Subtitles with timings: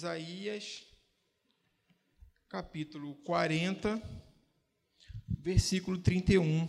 [0.00, 0.86] Isaías,
[2.48, 4.02] capítulo 40,
[5.28, 6.66] versículo 31.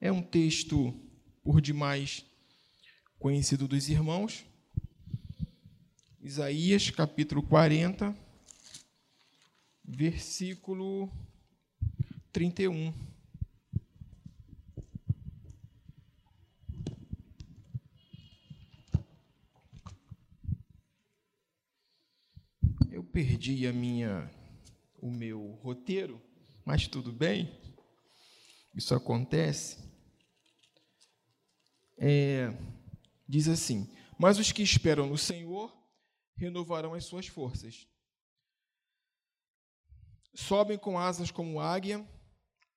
[0.00, 0.90] É um texto,
[1.42, 2.24] por demais,
[3.18, 4.42] conhecido dos irmãos.
[6.18, 8.16] Isaías, capítulo 40,
[9.84, 11.12] versículo
[12.32, 13.10] 31.
[22.99, 24.30] Eu perdi a minha
[25.00, 26.20] o meu roteiro,
[26.64, 27.58] mas tudo bem.
[28.74, 29.78] Isso acontece.
[31.98, 32.54] É,
[33.28, 35.74] diz assim: Mas os que esperam no Senhor
[36.36, 37.86] renovarão as suas forças.
[40.32, 42.06] Sobem com asas como águia,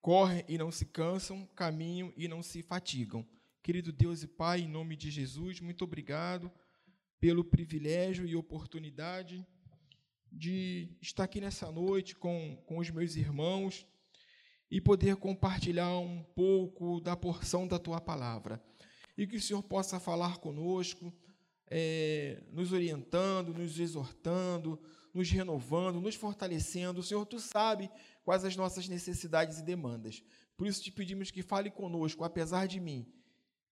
[0.02, 3.25] correm e não se cansam, caminham e não se fatigam.
[3.61, 6.52] Querido Deus e Pai, em nome de Jesus, muito obrigado
[7.19, 9.47] pelo privilégio e oportunidade
[10.33, 13.85] de estar aqui nessa noite com, com os meus irmãos
[14.69, 18.61] e poder compartilhar um pouco da porção da tua palavra.
[19.16, 21.13] E que o Senhor possa falar conosco,
[21.69, 24.81] é, nos orientando, nos exortando,
[25.13, 27.03] nos renovando, nos fortalecendo.
[27.03, 27.89] Senhor, tu sabe
[28.23, 30.23] quais as nossas necessidades e demandas.
[30.58, 33.05] Por isso te pedimos que fale conosco, apesar de mim.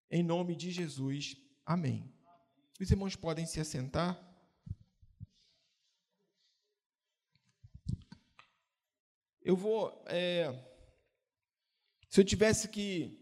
[0.09, 1.35] Em nome de Jesus.
[1.65, 2.13] Amém.
[2.79, 4.30] Os irmãos podem se assentar.
[9.43, 10.03] Eu vou.
[10.05, 10.53] É,
[12.07, 13.19] se eu tivesse que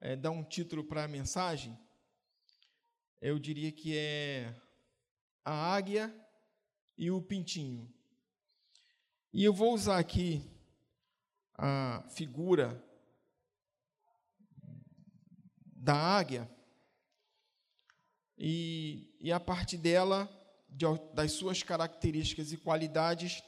[0.00, 1.76] é, dar um título para a mensagem,
[3.20, 4.54] eu diria que é
[5.44, 6.14] A Águia
[6.96, 7.92] e o Pintinho.
[9.32, 10.48] E eu vou usar aqui
[11.54, 12.80] a figura
[15.64, 16.48] da águia
[18.38, 20.28] e, e a partir dela,
[20.68, 23.42] de, das suas características e qualidades,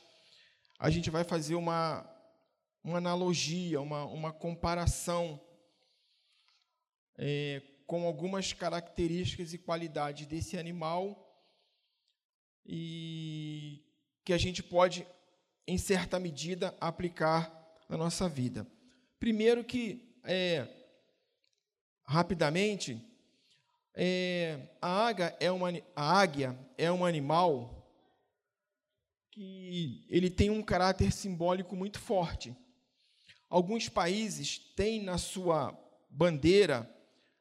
[0.79, 2.09] a gente vai fazer uma,
[2.83, 5.41] uma analogia, uma, uma comparação
[7.17, 11.21] é, com algumas características e qualidades desse animal
[12.67, 13.83] e
[14.25, 15.07] que a gente pode,
[15.67, 17.53] em certa medida, aplicar
[17.89, 18.67] na nossa vida.
[19.19, 20.67] Primeiro que, é,
[22.05, 23.01] rapidamente,
[23.95, 27.74] é, a, águia é uma, a águia é um animal
[29.35, 32.57] que ele tem um caráter simbólico muito forte.
[33.51, 35.77] Alguns países têm na sua
[36.09, 36.89] bandeira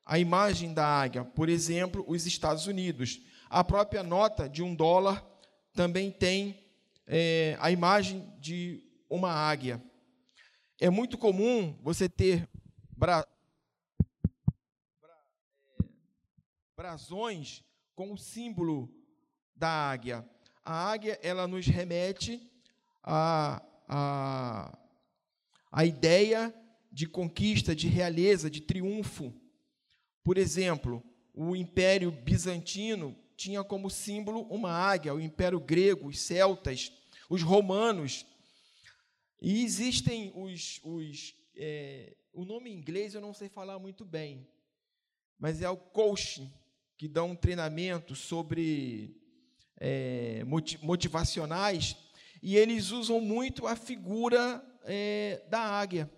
[0.04, 3.22] a imagem da águia, por exemplo, os Estados Unidos.
[3.48, 5.24] A própria nota de um dólar
[5.72, 6.68] também tem
[7.06, 9.80] é, a imagem de uma águia.
[10.82, 12.50] É muito comum você ter
[12.98, 13.24] bra...
[15.00, 15.24] Bra...
[15.80, 15.84] É,
[16.76, 18.92] brasões com o símbolo
[19.56, 20.28] da águia.
[20.66, 22.42] A águia ela nos remete
[23.02, 24.78] à a, a,
[25.72, 26.54] a ideia
[26.92, 29.34] de conquista, de realeza, de triunfo.
[30.24, 31.04] Por exemplo,
[31.34, 36.92] o Império Bizantino tinha como símbolo uma águia, o Império Grego, os celtas,
[37.30, 38.26] os romanos.
[39.42, 40.80] E existem os.
[40.84, 44.48] os é, o nome em inglês eu não sei falar muito bem,
[45.38, 46.52] mas é o coaching,
[46.98, 49.16] que dá um treinamento sobre
[49.80, 50.44] é,
[50.82, 51.96] motivacionais,
[52.42, 56.10] e eles usam muito a figura é, da águia.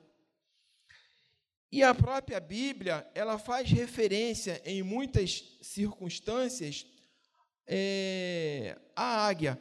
[1.72, 6.86] E a própria Bíblia, ela faz referência em muitas circunstâncias
[7.68, 9.60] é, à águia.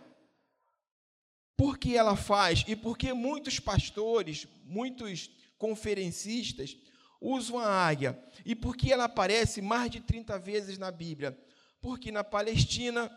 [1.57, 2.65] Por que ela faz?
[2.67, 6.77] E por que muitos pastores, muitos conferencistas
[7.21, 8.19] usam a águia?
[8.45, 11.39] E por que ela aparece mais de 30 vezes na Bíblia?
[11.81, 13.11] Porque na Palestina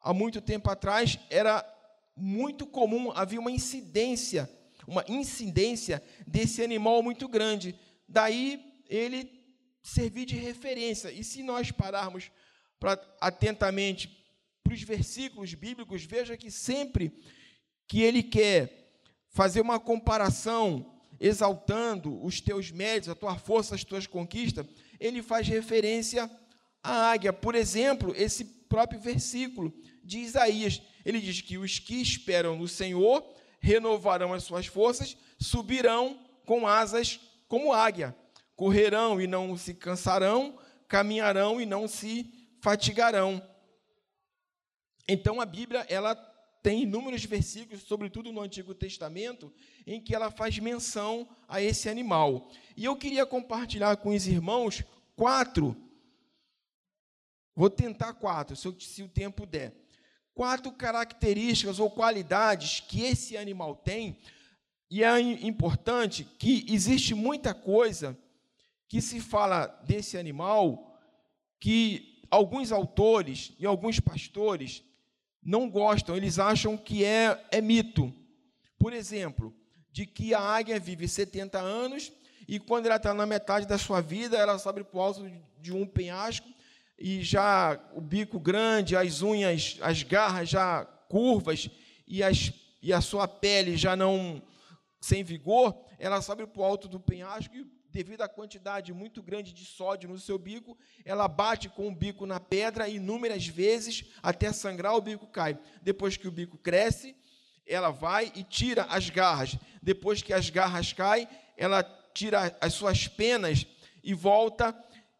[0.00, 1.64] há muito tempo atrás, era
[2.16, 4.50] muito comum, havia uma incidência,
[4.86, 7.78] uma incidência desse animal muito grande.
[8.08, 9.30] Daí ele
[9.82, 11.10] servir de referência.
[11.10, 12.30] E se nós pararmos
[12.78, 14.08] pra, atentamente
[14.62, 17.12] para os versículos bíblicos, veja que sempre
[17.86, 18.92] que ele quer
[19.30, 24.66] fazer uma comparação exaltando os teus méritos, a tua força, as tuas conquistas,
[25.00, 26.30] ele faz referência
[26.82, 27.32] à águia.
[27.32, 28.44] Por exemplo, esse
[28.78, 30.80] próprio versículo de Isaías.
[31.04, 33.28] Ele diz que os que esperam no Senhor
[33.58, 38.16] renovarão as suas forças, subirão com asas como águia,
[38.54, 43.42] correrão e não se cansarão, caminharão e não se fatigarão.
[45.08, 46.14] Então a Bíblia ela
[46.62, 49.52] tem inúmeros versículos, sobretudo no Antigo Testamento,
[49.84, 52.48] em que ela faz menção a esse animal.
[52.76, 54.84] E eu queria compartilhar com os irmãos
[55.16, 55.76] quatro,
[57.58, 59.74] vou tentar quatro, se, se o tempo der
[60.32, 64.16] quatro características ou qualidades que esse animal tem,
[64.88, 68.16] e é importante que existe muita coisa
[68.86, 70.96] que se fala desse animal
[71.58, 74.84] que alguns autores e alguns pastores
[75.42, 78.14] não gostam, eles acham que é, é mito.
[78.78, 79.52] Por exemplo,
[79.90, 82.12] de que a águia vive 70 anos
[82.46, 85.28] e quando ela está na metade da sua vida, ela sobe para o alto
[85.60, 86.48] de um penhasco
[86.98, 91.70] e já o bico grande, as unhas, as garras já curvas
[92.06, 92.52] e, as,
[92.82, 94.42] e a sua pele já não
[95.00, 99.52] sem vigor, ela sobe para o alto do penhasco e, devido à quantidade muito grande
[99.52, 104.52] de sódio no seu bico, ela bate com o bico na pedra inúmeras vezes até
[104.52, 105.58] sangrar, o bico cai.
[105.82, 107.16] Depois que o bico cresce,
[107.66, 109.56] ela vai e tira as garras.
[109.82, 113.66] Depois que as garras caem, ela tira as suas penas
[114.02, 114.72] e volta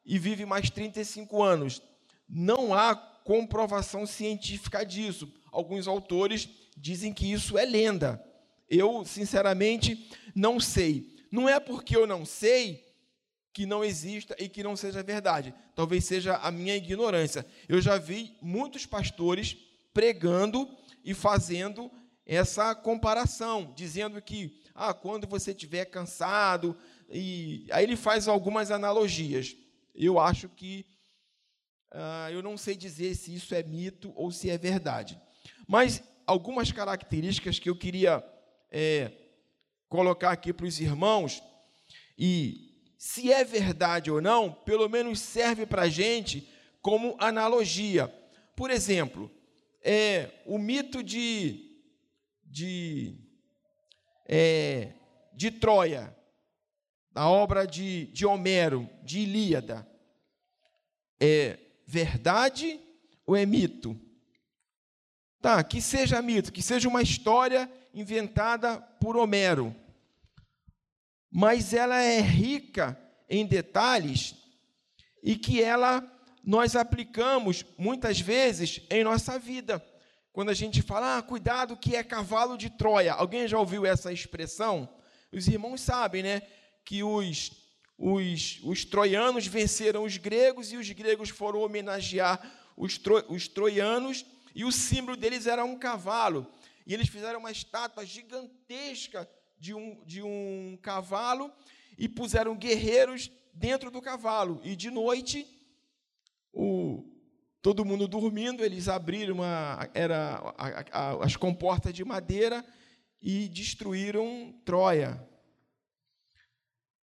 [0.09, 1.83] e vive mais 35 anos.
[2.27, 5.31] Não há comprovação científica disso.
[5.53, 8.25] Alguns autores dizem que isso é lenda.
[8.71, 11.15] Eu, sinceramente, não sei.
[11.31, 12.87] Não é porque eu não sei
[13.53, 15.55] que não exista e que não seja verdade.
[15.75, 17.45] Talvez seja a minha ignorância.
[17.69, 19.59] Eu já vi muitos pastores
[19.93, 20.67] pregando
[21.05, 21.91] e fazendo
[22.25, 26.77] essa comparação, dizendo que ah, quando você estiver cansado,
[27.11, 29.57] e aí ele faz algumas analogias
[30.07, 30.87] eu acho que
[31.93, 35.21] uh, eu não sei dizer se isso é mito ou se é verdade.
[35.67, 38.25] Mas algumas características que eu queria
[38.71, 39.11] é,
[39.89, 41.43] colocar aqui para os irmãos,
[42.17, 42.69] e
[42.99, 46.49] se é verdade ou não, pelo menos serve para a gente
[46.83, 48.09] como analogia.
[48.55, 49.31] Por exemplo,
[49.83, 51.81] é, o mito de,
[52.45, 53.15] de,
[54.27, 54.93] é,
[55.33, 56.15] de Troia,
[57.15, 59.87] a obra de, de Homero, de Ilíada,
[61.21, 62.81] é verdade
[63.27, 63.99] ou é mito?
[65.41, 69.75] Tá, que seja mito, que seja uma história inventada por Homero.
[71.31, 74.35] Mas ela é rica em detalhes
[75.23, 76.03] e que ela
[76.43, 79.85] nós aplicamos muitas vezes em nossa vida.
[80.33, 83.13] Quando a gente fala, ah, cuidado que é cavalo de Troia.
[83.13, 84.89] Alguém já ouviu essa expressão?
[85.31, 86.43] Os irmãos sabem, né?
[86.89, 87.53] Que os,
[87.99, 92.41] os, os troianos venceram os gregos e os gregos foram homenagear
[92.75, 94.25] os, tro, os troianos
[94.55, 96.47] e o símbolo deles era um cavalo.
[96.87, 101.53] E eles fizeram uma estátua gigantesca de um, de um cavalo
[101.99, 104.59] e puseram guerreiros dentro do cavalo.
[104.65, 105.47] E de noite,
[106.55, 107.05] o,
[107.61, 112.65] todo mundo dormindo, eles abriram uma, era, a, a, as comportas de madeira
[113.21, 115.23] e destruíram Troia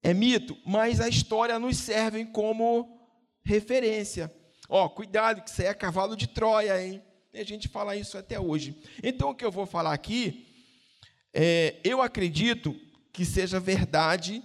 [0.03, 2.99] é mito, mas a história nos serve como
[3.43, 4.33] referência.
[4.69, 7.03] Ó, cuidado, que aí é cavalo de Troia, hein?
[7.35, 8.81] A gente fala isso até hoje.
[9.03, 10.47] Então, o que eu vou falar aqui,
[11.33, 12.75] é, eu acredito
[13.13, 14.43] que seja verdade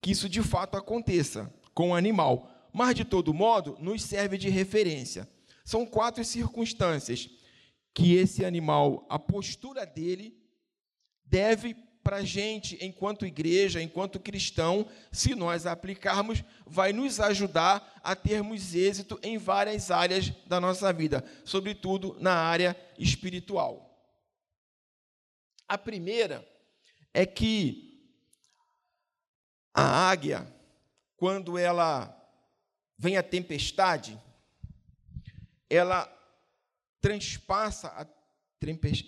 [0.00, 4.48] que isso de fato aconteça com o animal, mas de todo modo nos serve de
[4.48, 5.28] referência.
[5.64, 7.28] São quatro circunstâncias
[7.92, 10.38] que esse animal, a postura dele,
[11.24, 18.16] deve para a gente, enquanto igreja, enquanto cristão, se nós aplicarmos, vai nos ajudar a
[18.16, 23.86] termos êxito em várias áreas da nossa vida, sobretudo na área espiritual.
[25.68, 26.46] A primeira
[27.12, 27.90] é que
[29.74, 30.52] a águia,
[31.16, 32.16] quando ela
[32.98, 34.18] vem a tempestade,
[35.68, 36.10] ela
[37.00, 37.88] transpassa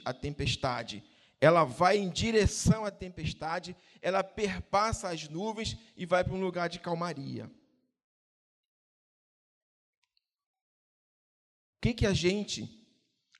[0.05, 1.03] a tempestade
[1.43, 6.69] ela vai em direção à tempestade, ela perpassa as nuvens e vai para um lugar
[6.69, 7.47] de calmaria.
[11.77, 12.87] O que, que a gente,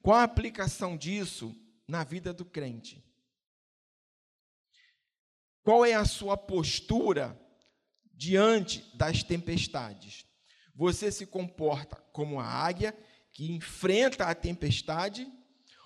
[0.02, 1.54] qual a aplicação disso
[1.87, 3.09] na vida do crente?
[5.62, 7.40] Qual é a sua postura
[8.12, 10.26] diante das tempestades?
[10.75, 12.99] Você se comporta como a águia
[13.30, 15.25] que enfrenta a tempestade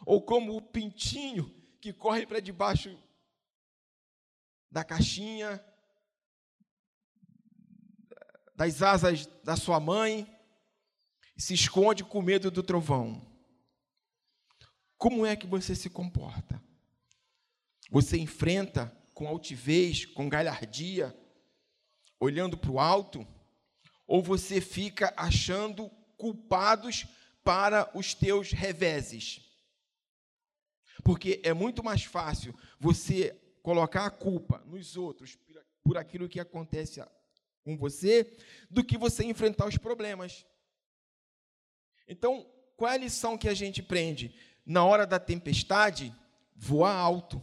[0.06, 1.54] ou como o pintinho
[1.86, 2.98] que corre para debaixo
[4.68, 5.64] da caixinha,
[8.56, 10.26] das asas da sua mãe,
[11.36, 13.24] se esconde com medo do trovão.
[14.98, 16.60] Como é que você se comporta?
[17.88, 21.16] Você enfrenta com altivez, com galhardia,
[22.18, 23.24] olhando para o alto?
[24.08, 27.06] Ou você fica achando culpados
[27.44, 29.45] para os teus reveses?
[31.06, 35.38] Porque é muito mais fácil você colocar a culpa nos outros
[35.84, 37.00] por aquilo que acontece
[37.62, 38.36] com você
[38.68, 40.44] do que você enfrentar os problemas.
[42.08, 42.44] Então,
[42.76, 44.36] qual é a lição que a gente prende?
[44.66, 46.12] Na hora da tempestade,
[46.56, 47.40] voa alto.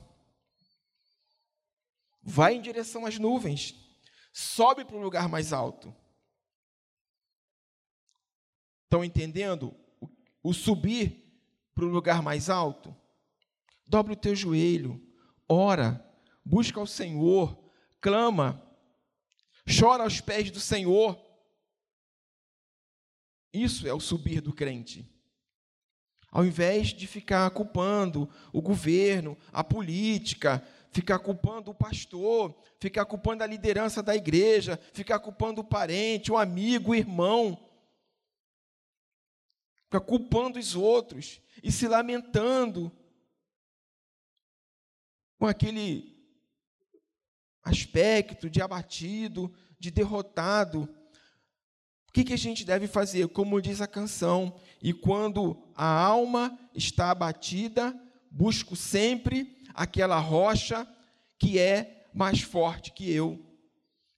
[2.21, 3.75] Vai em direção às nuvens.
[4.33, 5.95] Sobe para o lugar mais alto.
[8.83, 9.73] Estão entendendo?
[10.43, 11.23] O subir
[11.73, 12.93] para o lugar mais alto.
[13.85, 15.01] Dobra o teu joelho,
[15.47, 16.03] ora,
[16.43, 17.57] busca o Senhor,
[17.99, 18.61] clama,
[19.79, 21.19] chora aos pés do Senhor.
[23.53, 25.09] Isso é o subir do crente.
[26.31, 33.43] Ao invés de ficar culpando o governo, a política, ficar culpando o pastor, ficar culpando
[33.43, 37.69] a liderança da igreja, ficar culpando o parente, o amigo, o irmão,
[39.85, 42.91] ficar culpando os outros e se lamentando
[45.43, 46.25] com aquele
[47.61, 50.83] aspecto de abatido, de derrotado.
[52.07, 53.27] O que, que a gente deve fazer?
[53.27, 57.93] Como diz a canção, e quando a alma está abatida,
[58.31, 60.87] busco sempre aquela rocha
[61.37, 63.45] que é mais forte que eu.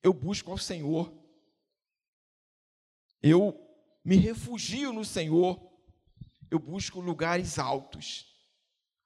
[0.04, 1.12] Eu busco ao Senhor.
[3.20, 3.60] Eu
[4.04, 5.60] me refugio no Senhor.
[6.52, 8.28] Eu busco lugares altos.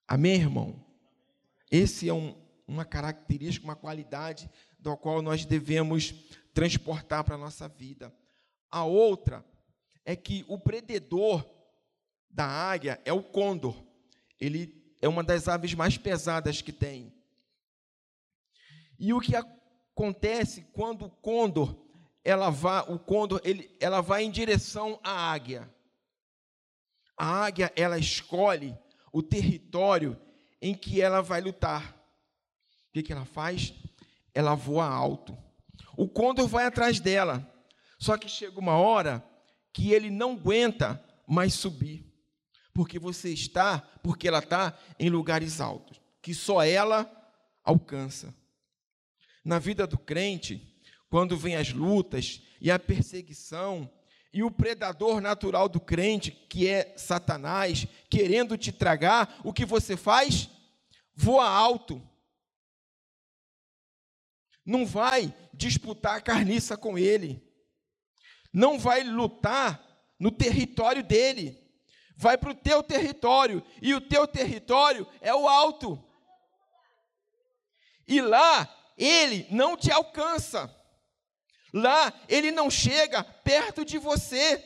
[0.06, 0.89] Amém, irmão?
[1.72, 2.36] Esse é um,
[2.68, 4.50] uma característica, uma qualidade
[4.80, 6.14] da qual nós devemos
[6.54, 8.14] transportar para a nossa vida.
[8.72, 9.46] A outra
[10.06, 11.46] é que o predador
[12.30, 13.76] da águia é o côndor.
[14.40, 17.14] Ele é uma das aves mais pesadas que tem.
[18.98, 21.76] E o que acontece quando o côndor,
[22.24, 25.70] ela vai, o côndor, ele, ela vai em direção à águia.
[27.16, 28.78] A águia, ela escolhe
[29.12, 30.20] o território
[30.62, 31.96] em que ela vai lutar.
[32.90, 33.74] O que, que ela faz?
[34.34, 35.38] Ela voa alto.
[35.96, 37.48] O côndor vai atrás dela.
[37.98, 39.24] Só que chega uma hora
[39.74, 42.06] que ele não aguenta mais subir.
[42.74, 47.10] Porque você está, porque ela está em lugares altos, que só ela
[47.64, 48.34] alcança.
[49.44, 53.90] Na vida do crente, quando vem as lutas e a perseguição,
[54.32, 59.98] e o predador natural do crente, que é Satanás, querendo te tragar, o que você
[59.98, 60.50] faz?
[61.16, 62.02] Voa alto.
[64.66, 67.50] Não vai disputar carniça com ele
[68.54, 69.86] não vai lutar
[70.20, 71.58] no território dele,
[72.16, 76.04] vai para o teu território, e o teu território é o alto.
[78.08, 78.68] E lá
[78.98, 80.76] ele não te alcança,
[81.74, 84.64] lá ele não chega perto de você,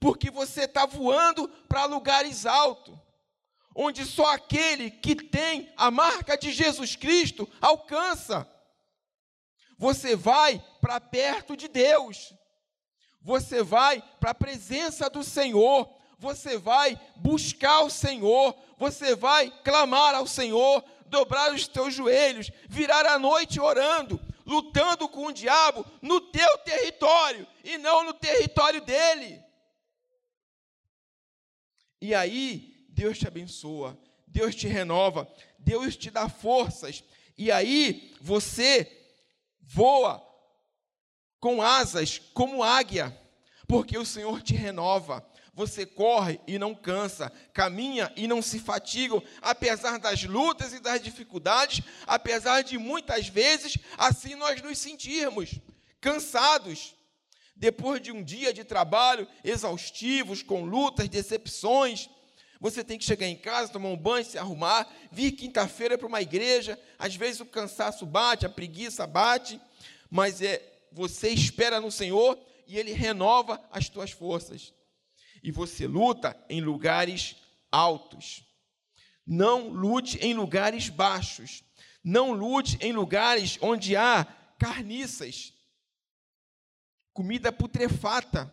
[0.00, 2.94] porque você está voando para lugares altos,
[3.74, 8.50] onde só aquele que tem a marca de Jesus Cristo alcança.
[9.78, 12.34] Você vai para perto de Deus
[13.26, 20.14] você vai para a presença do Senhor, você vai buscar o Senhor, você vai clamar
[20.14, 26.20] ao Senhor, dobrar os teus joelhos, virar a noite orando, lutando com o diabo no
[26.20, 29.42] teu território e não no território dele.
[32.00, 37.02] E aí, Deus te abençoa, Deus te renova, Deus te dá forças,
[37.36, 39.04] e aí você
[39.60, 40.24] voa
[41.40, 43.16] com asas como águia,
[43.66, 45.26] porque o Senhor te renova.
[45.56, 51.00] Você corre e não cansa, caminha e não se fatiga, apesar das lutas e das
[51.00, 55.58] dificuldades, apesar de muitas vezes assim nós nos sentirmos
[55.98, 56.94] cansados.
[57.56, 62.10] Depois de um dia de trabalho exaustivos, com lutas, decepções,
[62.60, 66.20] você tem que chegar em casa, tomar um banho, se arrumar, vir quinta-feira para uma
[66.20, 66.78] igreja.
[66.98, 69.58] Às vezes o cansaço bate, a preguiça bate,
[70.10, 74.74] mas é você espera no Senhor e Ele renova as tuas forças.
[75.46, 77.36] E você luta em lugares
[77.70, 78.44] altos.
[79.24, 81.62] Não lute em lugares baixos.
[82.02, 84.24] Não lute em lugares onde há
[84.58, 85.54] carniças,
[87.12, 88.52] comida putrefata.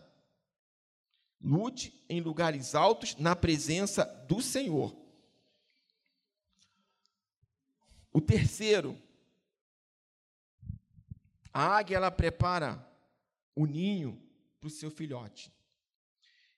[1.41, 4.95] Lute em lugares altos na presença do Senhor.
[8.13, 9.01] O terceiro,
[11.51, 12.87] a águia ela prepara
[13.55, 14.21] o ninho
[14.59, 15.51] para o seu filhote.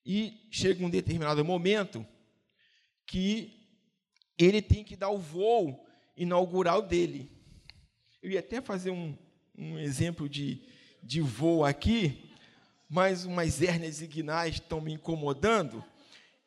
[0.05, 2.05] E chega um determinado momento
[3.07, 3.67] que
[4.37, 5.85] ele tem que dar o voo
[6.15, 7.31] inaugural dele.
[8.21, 9.17] Eu ia até fazer um,
[9.57, 10.61] um exemplo de,
[11.01, 12.31] de voo aqui,
[12.89, 15.83] mas umas hérnias ignais estão me incomodando,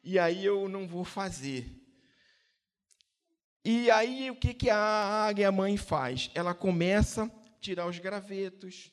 [0.02, 1.66] e aí eu não vou fazer.
[3.64, 6.30] E aí o que, que a águia mãe faz?
[6.34, 8.92] Ela começa a tirar os gravetos,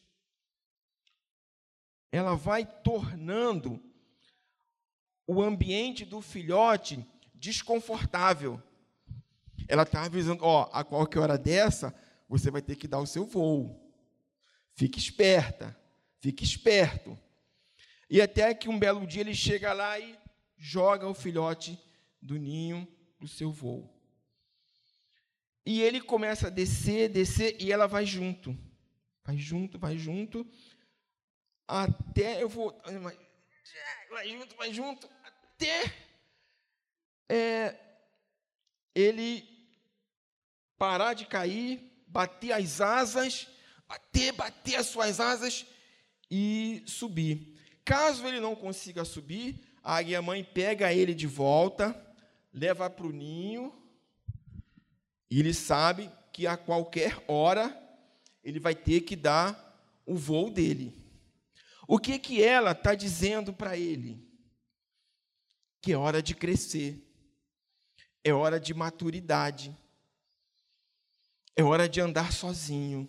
[2.11, 3.81] ela vai tornando
[5.27, 8.61] o ambiente do filhote desconfortável.
[9.67, 11.93] Ela está avisando, ó, a qualquer hora dessa,
[12.27, 13.81] você vai ter que dar o seu voo.
[14.73, 15.75] Fique esperta,
[16.19, 17.17] fique esperto.
[18.09, 20.17] E até que um belo dia ele chega lá e
[20.57, 21.79] joga o filhote
[22.21, 22.87] do ninho
[23.19, 23.91] do seu voo.
[25.65, 28.55] E ele começa a descer, descer, e ela vai junto.
[29.23, 30.45] Vai junto, vai junto.
[31.67, 32.79] Até eu vou.
[34.09, 35.09] Vai junto, vai junto.
[35.23, 35.93] Até
[37.29, 37.75] é,
[38.93, 39.43] ele
[40.77, 43.47] parar de cair, bater as asas,
[43.87, 45.65] bater, bater as suas asas
[46.29, 47.55] e subir.
[47.83, 51.95] Caso ele não consiga subir, a águia mãe pega ele de volta,
[52.53, 53.73] leva para o ninho,
[55.29, 57.75] e ele sabe que a qualquer hora
[58.43, 61.04] ele vai ter que dar o voo dele.
[61.87, 64.25] O que que ela está dizendo para ele?
[65.81, 67.01] Que é hora de crescer,
[68.23, 69.75] é hora de maturidade,
[71.55, 73.07] é hora de andar sozinho.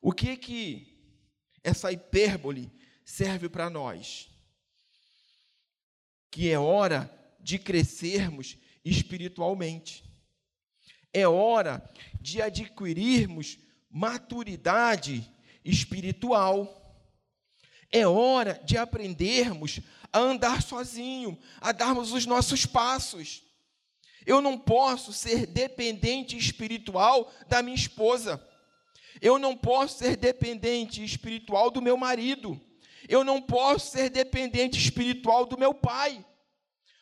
[0.00, 0.98] O que que
[1.62, 2.72] essa hipérbole
[3.04, 4.30] serve para nós?
[6.30, 10.04] Que é hora de crescermos espiritualmente.
[11.12, 11.82] É hora
[12.20, 13.58] de adquirirmos
[13.90, 15.30] maturidade
[15.64, 16.79] espiritual.
[17.92, 19.80] É hora de aprendermos
[20.12, 23.42] a andar sozinho, a darmos os nossos passos.
[24.24, 28.44] Eu não posso ser dependente espiritual da minha esposa.
[29.20, 32.60] Eu não posso ser dependente espiritual do meu marido.
[33.08, 36.24] Eu não posso ser dependente espiritual do meu pai.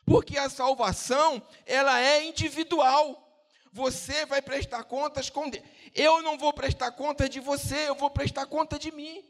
[0.07, 3.25] Porque a salvação, ela é individual.
[3.73, 5.64] Você vai prestar contas com Deus.
[5.95, 9.23] Eu não vou prestar conta de você, eu vou prestar conta de mim.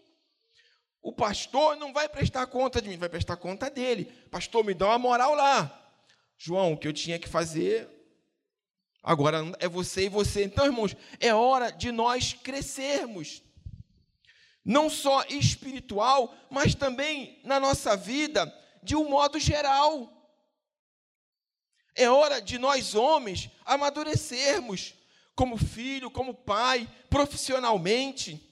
[1.08, 4.04] O pastor não vai prestar conta de mim, vai prestar conta dele.
[4.30, 5.90] Pastor, me dá uma moral lá.
[6.36, 7.88] João, o que eu tinha que fazer,
[9.02, 10.44] agora é você e você.
[10.44, 13.42] Então, irmãos, é hora de nós crescermos.
[14.62, 18.44] Não só espiritual, mas também na nossa vida,
[18.82, 20.12] de um modo geral.
[21.94, 24.92] É hora de nós homens amadurecermos,
[25.34, 28.46] como filho, como pai, profissionalmente.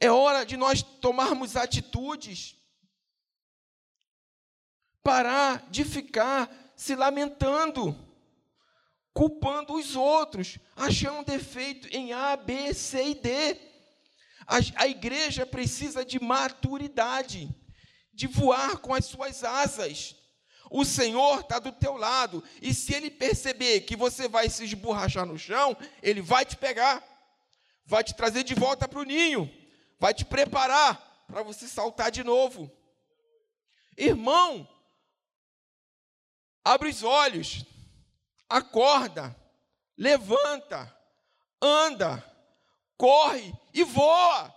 [0.00, 2.56] É hora de nós tomarmos atitudes
[5.02, 7.96] parar de ficar se lamentando,
[9.12, 13.56] culpando os outros, achando defeito em A, B, C e D.
[14.46, 17.48] A, a igreja precisa de maturidade,
[18.12, 20.16] de voar com as suas asas.
[20.70, 25.26] O Senhor está do teu lado, e se Ele perceber que você vai se esborrachar
[25.26, 27.02] no chão, Ele vai te pegar,
[27.84, 29.50] vai te trazer de volta para o ninho,
[30.00, 32.68] vai te preparar para você saltar de novo.
[33.96, 34.66] Irmão,
[36.64, 37.64] Abre os olhos,
[38.48, 39.34] acorda,
[39.96, 40.94] levanta,
[41.60, 42.22] anda,
[42.96, 44.54] corre e voa.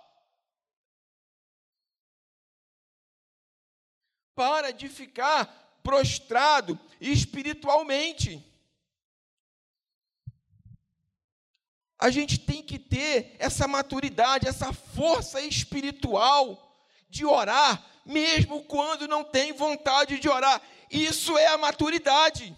[4.35, 5.45] Para de ficar
[5.81, 8.43] prostrado espiritualmente.
[12.03, 16.75] A gente tem que ter essa maturidade, essa força espiritual
[17.09, 20.61] de orar, mesmo quando não tem vontade de orar.
[20.91, 22.53] Isso é a maturidade.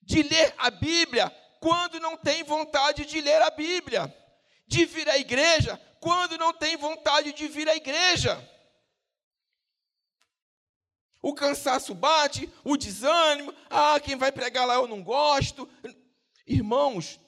[0.00, 1.28] De ler a Bíblia
[1.60, 4.10] quando não tem vontade de ler a Bíblia.
[4.66, 8.42] De vir à igreja quando não tem vontade de vir à igreja.
[11.20, 15.68] O cansaço bate, o desânimo, ah, quem vai pregar lá eu não gosto.
[16.46, 17.20] Irmãos,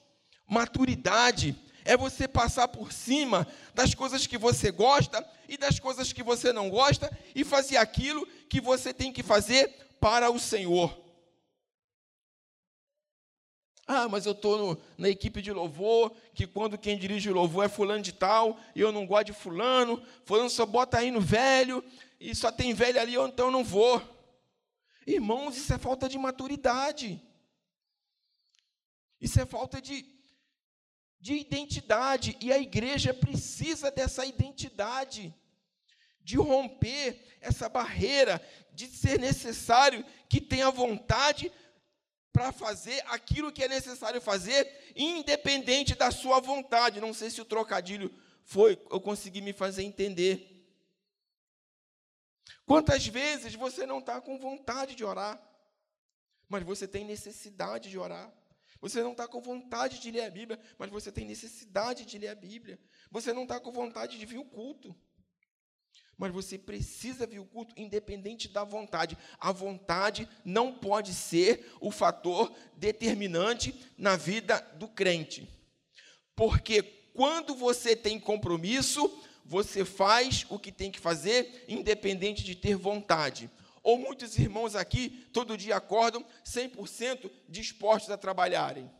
[0.47, 6.23] maturidade é você passar por cima das coisas que você gosta e das coisas que
[6.23, 11.07] você não gosta e fazer aquilo que você tem que fazer para o Senhor.
[13.89, 17.69] Ah, mas eu estou na equipe de louvor, que quando quem dirige o louvor é
[17.69, 21.81] fulano de tal, e eu não gosto de fulano, fulano só bota aí no velho,
[22.19, 24.01] e só tem velho ali, então eu não vou.
[25.05, 27.21] Irmãos, isso é falta de maturidade.
[29.21, 30.05] Isso é falta de,
[31.19, 35.33] de identidade, e a igreja precisa dessa identidade,
[36.21, 38.41] de romper essa barreira,
[38.73, 41.51] de ser necessário que tenha vontade
[42.31, 47.01] para fazer aquilo que é necessário fazer, independente da sua vontade.
[47.01, 50.53] Não sei se o trocadilho foi, eu consegui me fazer entender.
[52.65, 55.41] Quantas vezes você não está com vontade de orar,
[56.47, 58.31] mas você tem necessidade de orar?
[58.81, 62.29] Você não está com vontade de ler a Bíblia, mas você tem necessidade de ler
[62.29, 62.79] a Bíblia.
[63.11, 64.95] Você não está com vontade de vir o culto.
[66.17, 69.17] Mas você precisa vir o culto independente da vontade.
[69.39, 75.47] A vontade não pode ser o fator determinante na vida do crente.
[76.35, 76.81] Porque
[77.13, 79.11] quando você tem compromisso,
[79.45, 83.49] você faz o que tem que fazer, independente de ter vontade.
[83.87, 88.91] Ou muitos irmãos aqui, todo dia acordam 100% dispostos a trabalharem.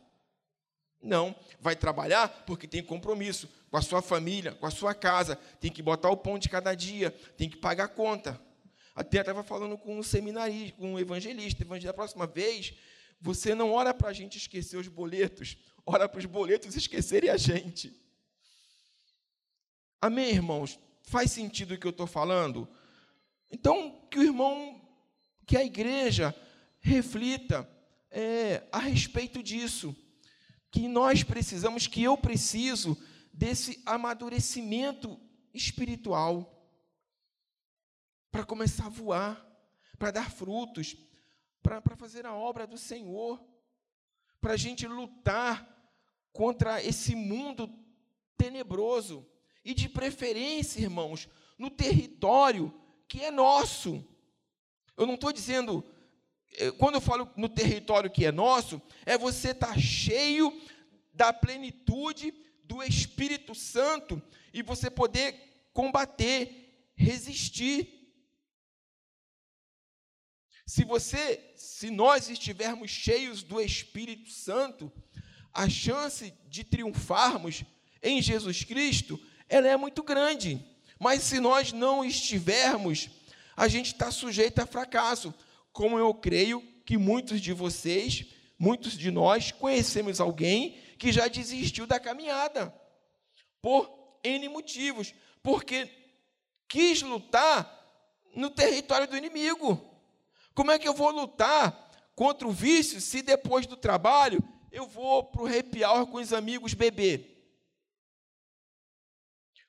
[0.98, 5.70] Não, vai trabalhar porque tem compromisso com a sua família, com a sua casa, tem
[5.70, 8.40] que botar o pão de cada dia, tem que pagar a conta.
[8.94, 12.72] Até estava falando com um seminarista, com um evangelista, evangelista, da próxima vez,
[13.20, 17.36] você não ora para a gente esquecer os boletos, ora para os boletos esquecerem a
[17.36, 17.94] gente.
[20.00, 20.78] Amém, irmãos?
[21.02, 22.66] Faz sentido o que eu estou falando?
[23.50, 24.80] Então, que o irmão,
[25.46, 26.34] que a igreja
[26.80, 27.68] reflita
[28.10, 29.96] é, a respeito disso
[30.70, 32.96] que nós precisamos, que eu preciso
[33.32, 35.18] desse amadurecimento
[35.54, 36.54] espiritual
[38.30, 39.44] para começar a voar,
[39.98, 40.96] para dar frutos,
[41.62, 43.42] para fazer a obra do Senhor,
[44.40, 45.66] para a gente lutar
[46.32, 47.68] contra esse mundo
[48.36, 49.26] tenebroso
[49.64, 52.72] e de preferência, irmãos, no território
[53.08, 54.04] que é nosso.
[54.96, 55.84] Eu não estou dizendo
[56.56, 60.60] é, quando eu falo no território que é nosso, é você estar tá cheio
[61.12, 62.32] da plenitude
[62.64, 65.34] do Espírito Santo e você poder
[65.72, 67.96] combater, resistir.
[70.66, 74.92] Se você, se nós estivermos cheios do Espírito Santo,
[75.52, 77.64] a chance de triunfarmos
[78.02, 79.18] em Jesus Cristo,
[79.48, 80.64] ela é muito grande.
[80.98, 83.08] Mas se nós não estivermos,
[83.56, 85.34] a gente está sujeito a fracasso
[85.72, 88.26] como eu creio que muitos de vocês,
[88.58, 92.74] muitos de nós, conhecemos alguém que já desistiu da caminhada,
[93.62, 95.88] por N motivos, porque
[96.68, 97.78] quis lutar
[98.34, 99.80] no território do inimigo.
[100.54, 105.24] Como é que eu vou lutar contra o vício se depois do trabalho eu vou
[105.24, 105.80] para o happy
[106.10, 107.37] com os amigos beber?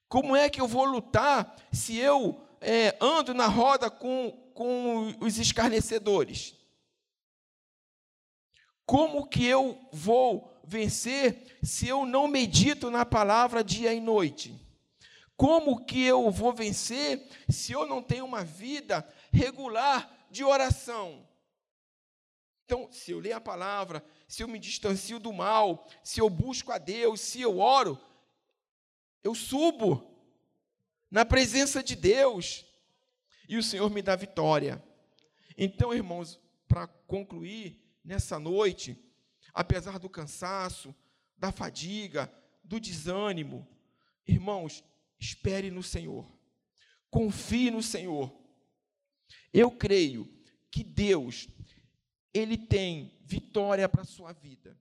[0.09, 5.37] Como é que eu vou lutar se eu é, ando na roda com com os
[5.37, 6.53] escarnecedores?
[8.85, 14.53] Como que eu vou vencer se eu não medito na palavra dia e noite?
[15.37, 21.25] Como que eu vou vencer se eu não tenho uma vida regular de oração?
[22.65, 26.73] Então, se eu ler a palavra, se eu me distancio do mal, se eu busco
[26.73, 27.97] a Deus, se eu oro,
[29.23, 30.10] eu subo
[31.10, 32.65] na presença de Deus
[33.47, 34.84] e o Senhor me dá vitória.
[35.58, 38.97] Então, irmãos, para concluir nessa noite,
[39.53, 40.95] apesar do cansaço,
[41.38, 42.32] da fadiga,
[42.63, 43.67] do desânimo,
[44.27, 44.84] irmãos,
[45.19, 46.25] espere no Senhor.
[47.10, 48.32] Confie no Senhor.
[49.51, 50.32] Eu creio
[50.69, 51.47] que Deus
[52.34, 54.79] ele tem vitória para a sua vida.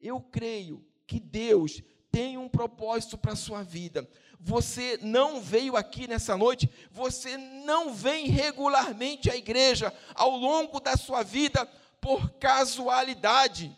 [0.00, 1.80] Eu creio que Deus
[2.12, 4.08] tem um propósito para a sua vida
[4.44, 10.96] você não veio aqui nessa noite, você não vem regularmente à igreja ao longo da
[10.96, 11.64] sua vida
[12.00, 13.76] por casualidade.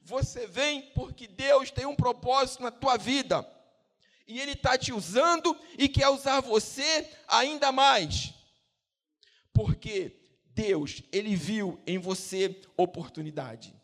[0.00, 3.46] Você vem porque Deus tem um propósito na tua vida.
[4.26, 8.32] E Ele está te usando e quer usar você ainda mais.
[9.52, 13.74] Porque Deus, Ele viu em você oportunidade.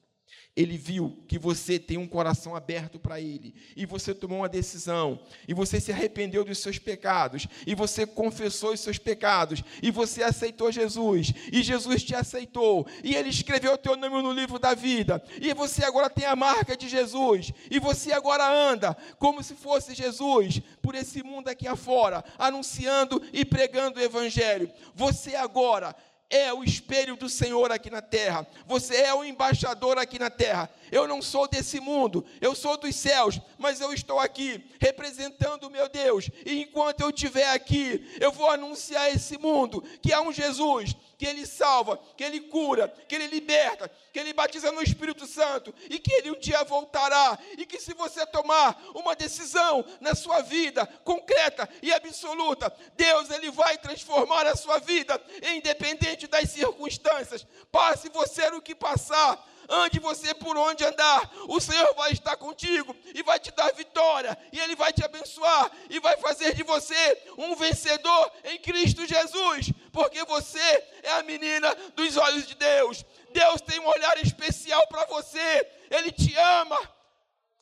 [0.54, 5.18] Ele viu que você tem um coração aberto para Ele, e você tomou uma decisão,
[5.48, 10.22] e você se arrependeu dos seus pecados, e você confessou os seus pecados, e você
[10.22, 14.74] aceitou Jesus, e Jesus te aceitou, e Ele escreveu o teu nome no livro da
[14.74, 19.54] vida, e você agora tem a marca de Jesus, e você agora anda como se
[19.54, 24.70] fosse Jesus, por esse mundo aqui afora, anunciando e pregando o Evangelho.
[24.94, 25.96] Você agora
[26.32, 28.46] é o espelho do Senhor aqui na terra.
[28.66, 30.70] Você é o embaixador aqui na terra.
[30.90, 35.70] Eu não sou desse mundo, eu sou dos céus, mas eu estou aqui representando o
[35.70, 36.30] meu Deus.
[36.46, 40.96] E enquanto eu estiver aqui, eu vou anunciar a esse mundo que há um Jesus
[41.22, 45.72] que ele salva, que ele cura, que ele liberta, que ele batiza no Espírito Santo
[45.88, 47.38] e que ele um dia voltará.
[47.56, 53.52] E que se você tomar uma decisão na sua vida concreta e absoluta, Deus ele
[53.52, 55.22] vai transformar a sua vida,
[55.54, 57.46] independente das circunstâncias.
[57.70, 62.94] Passe você o que passar, ande você por onde andar, o Senhor vai estar contigo
[63.14, 67.22] e vai te dar vitória, e Ele vai te abençoar e vai fazer de você
[67.38, 73.04] um vencedor em Cristo Jesus, porque você é a menina dos olhos de Deus.
[73.30, 76.78] Deus tem um olhar especial para você, Ele te ama,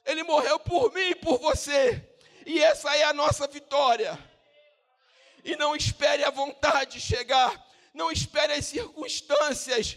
[0.05, 2.09] Ele morreu por mim e por você,
[2.47, 4.19] e essa é a nossa vitória.
[5.45, 9.97] e não espere a vontade chegar, não espere as circunstâncias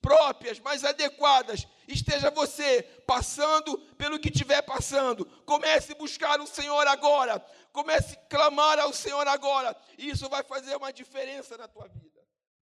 [0.00, 1.66] próprias, mais adequadas.
[1.88, 5.24] Esteja você passando pelo que estiver passando.
[5.44, 7.44] Comece a buscar o Senhor agora.
[7.72, 9.76] Comece a clamar ao Senhor agora.
[9.98, 12.05] E isso vai fazer uma diferença na tua vida.